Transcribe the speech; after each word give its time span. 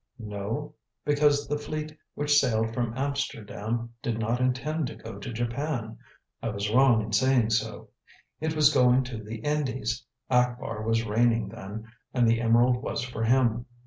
"No. 0.17 0.73
Because 1.05 1.47
the 1.47 1.59
fleet 1.59 1.95
which 2.15 2.39
sailed 2.39 2.73
from 2.73 2.97
Amsterdam 2.97 3.93
did 4.01 4.17
not 4.17 4.41
intend 4.41 4.87
to 4.87 4.95
go 4.95 5.19
to 5.19 5.31
Japan. 5.31 5.99
I 6.41 6.49
was 6.49 6.71
wrong 6.71 7.03
in 7.03 7.13
saying 7.13 7.51
so. 7.51 7.89
It 8.39 8.55
was 8.55 8.73
going 8.73 9.03
to 9.03 9.21
the 9.23 9.37
Indies. 9.41 10.03
Akbar 10.27 10.81
was 10.81 11.05
reigning 11.05 11.49
then, 11.49 11.83
and 12.15 12.27
the 12.27 12.41
emerald 12.41 12.81
was 12.81 13.03
for 13.03 13.23
him. 13.23 13.67